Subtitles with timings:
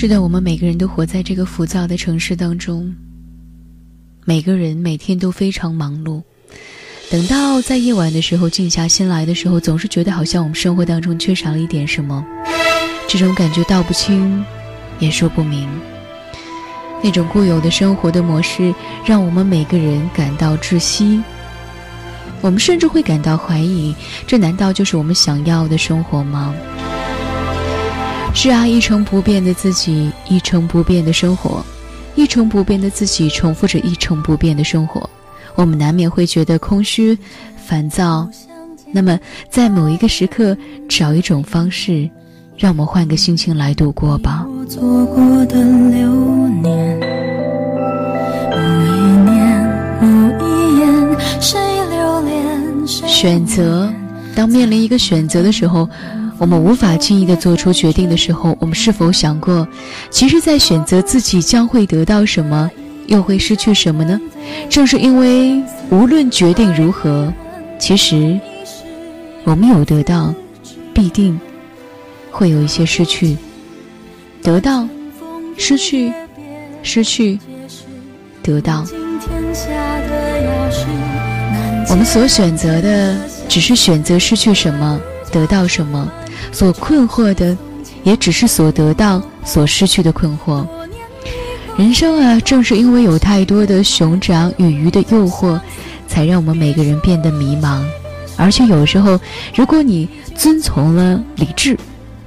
[0.00, 2.90] 是的，我们每个人都活在这个浮躁的城市当中，
[4.24, 6.22] 每个人每天都非常忙碌。
[7.10, 12.24] 等到在夜晚的时候静下心来的时候，总是觉得好像我们生活当中缺少了一点什么，
[13.06, 14.42] 这种感觉道不清，
[15.00, 15.68] 也说不明。
[17.04, 18.74] 那种固有的生活的模式，
[19.04, 21.22] 让我们每个人感到窒息。
[22.40, 23.94] 我们甚至会感到怀疑：
[24.26, 26.54] 这难道就是我们想要的生活吗？
[28.32, 31.62] 是啊，一成不变的自己，一成不变的生活，
[32.14, 35.08] 一成不变的自己重复着一成不变的生活。
[35.56, 37.18] 我们难免会觉得空虚、
[37.56, 38.26] 烦躁，
[38.92, 39.18] 那么
[39.50, 40.56] 在某一个时刻，
[40.88, 42.08] 找一种方式，
[42.56, 44.46] 让我们换个心情来度过吧。
[53.06, 53.92] 选择，
[54.34, 55.86] 当面临一个选择的时候，
[56.40, 59.68] 我们无法轻易的做出决定的时候，我们是否想过，
[60.10, 62.70] 其实，在选择自己将会得到什么？
[63.08, 64.18] 又会失去什么呢？
[64.70, 67.30] 正是因为无论决定如何，
[67.78, 68.40] 其实
[69.44, 70.34] 我们有得到，
[70.94, 71.38] 必定
[72.30, 73.36] 会有一些失去。
[74.42, 74.88] 得到，
[75.58, 76.10] 失去，
[76.82, 77.38] 失去，
[78.42, 78.86] 得到。
[81.90, 83.14] 我们所选择的，
[83.46, 84.98] 只是选择失去什么，
[85.30, 86.06] 得到什么；
[86.52, 87.56] 所困惑的，
[88.02, 90.66] 也只是所得到、所失去的困惑。
[91.76, 95.58] 人生啊，正是因为有太多的熊掌与鱼的诱惑，
[96.06, 97.82] 才让我们每个人变得迷茫。
[98.36, 99.18] 而且有时候，
[99.54, 101.78] 如果你遵从了理智，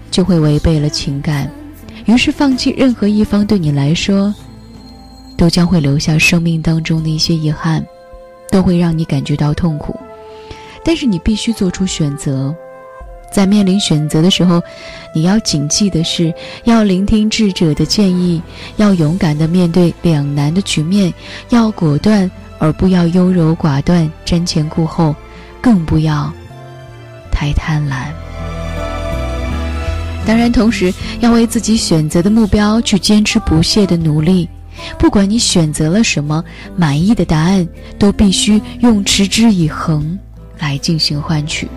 [0.10, 1.50] 就会违背了情感。
[2.06, 4.34] 于是，放弃任何一方对你来说，
[5.38, 7.84] 都将会留下生命当中的一些遗憾，
[8.50, 10.00] 都会让你感觉到痛苦。
[10.84, 12.54] 但是，你必须做出选择。
[13.34, 14.62] 在面临选择的时候，
[15.14, 16.32] 你要谨记的是，
[16.66, 18.40] 要聆听智者的建议，
[18.78, 21.12] 要勇敢的面对两难的局面，
[21.50, 25.16] 要果断而不要优柔寡断、瞻前顾后，
[25.60, 26.32] 更不要
[27.32, 28.06] 太贪婪。
[30.26, 34.48] 当然，同时要为自己选择的目标去坚持不懈的努力。
[34.98, 36.44] 不管你选择了什么，
[36.76, 37.68] 满意的答案
[37.98, 40.18] 都必须用持之以恒
[40.60, 41.68] 来进行换取。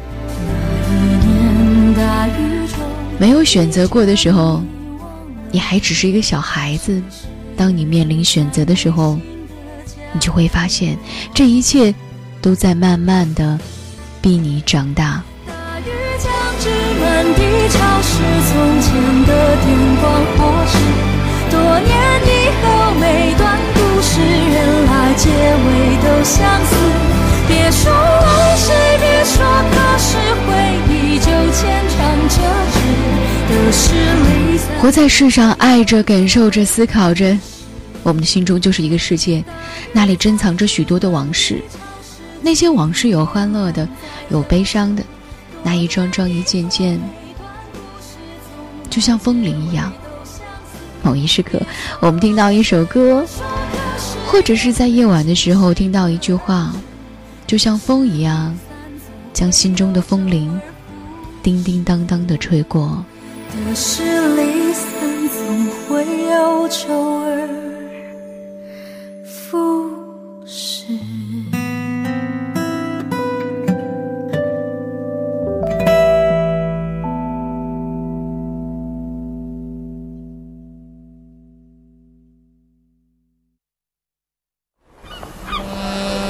[3.19, 4.62] 没有选择过的时候，
[5.50, 7.03] 你还只是一个小孩子。
[7.56, 9.19] 当你面临选择的时候，
[10.12, 10.99] 你就会发现，
[11.32, 11.94] 这一切
[12.43, 13.59] 都在慢慢的
[14.21, 15.22] 逼你长大。
[25.16, 26.76] 结尾都相似。
[27.49, 27.91] 别说
[34.81, 37.37] 活在世上，爱着、感受着、思考着，
[38.03, 39.44] 我们的心中就是一个世界，
[39.92, 41.60] 那里珍藏着许多的往事。
[42.41, 43.88] 那些往事有欢乐的，
[44.28, 45.03] 有悲伤的，
[45.64, 47.00] 那一桩桩、一件件，
[48.88, 49.92] 就像风铃一样。
[51.03, 51.60] 某一时刻，
[52.00, 53.26] 我们听到一首歌，
[54.28, 56.72] 或者是在夜晚的时候听到一句话，
[57.44, 58.56] 就像风一样，
[59.32, 60.60] 将心中的风铃
[61.43, 63.04] 叮叮当当的吹过。
[63.64, 64.03] 的是
[64.37, 64.46] 离散，总
[66.37, 66.87] 有周
[67.23, 67.49] 而
[69.25, 69.91] 复
[70.47, 70.93] 始。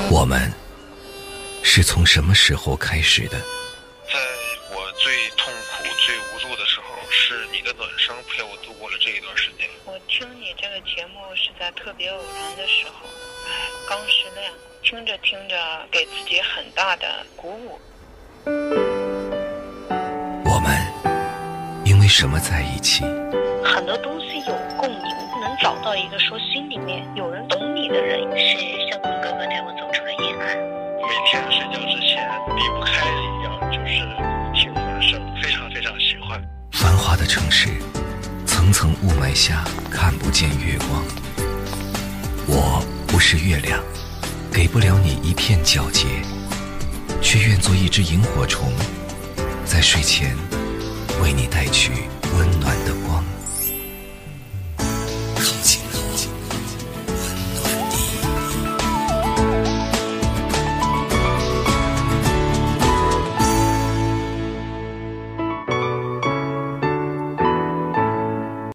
[0.08, 0.52] 我们
[1.64, 3.65] 是从什么时候开始的？
[11.86, 13.06] 特别偶然的时候，
[13.46, 14.50] 哎，刚失恋，
[14.82, 15.56] 听着听着，
[15.90, 17.78] 给自己很大的鼓舞。
[20.44, 20.76] 我们
[21.84, 23.04] 因为什么在一起？
[23.64, 25.02] 很多东西有共鸣，
[25.40, 28.20] 能找到一个说心里面有人懂你的人。
[28.36, 28.58] 是
[28.90, 30.56] 相公哥哥带我走出了阴暗。
[31.02, 32.62] 每天睡觉之前离
[37.16, 37.68] 的城市，
[38.46, 41.02] 层层雾霾下看不见月光。
[42.46, 43.82] 我不是月亮，
[44.52, 46.06] 给不了你一片皎洁，
[47.22, 48.72] 却愿做一只萤火虫，
[49.64, 50.36] 在睡前
[51.22, 51.92] 为你带去
[52.36, 53.05] 温暖的。